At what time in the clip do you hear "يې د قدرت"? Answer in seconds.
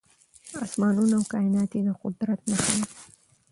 1.77-2.39